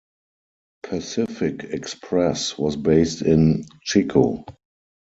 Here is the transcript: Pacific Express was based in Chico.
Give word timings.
Pacific 0.81 1.63
Express 1.65 2.57
was 2.57 2.75
based 2.75 3.21
in 3.21 3.65
Chico. 3.83 4.43